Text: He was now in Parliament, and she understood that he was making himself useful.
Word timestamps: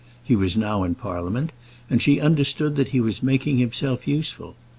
He 0.23 0.35
was 0.35 0.57
now 0.57 0.81
in 0.81 0.95
Parliament, 0.95 1.51
and 1.87 2.01
she 2.01 2.19
understood 2.19 2.75
that 2.75 2.89
he 2.89 2.99
was 2.99 3.21
making 3.21 3.59
himself 3.59 4.07
useful. 4.07 4.55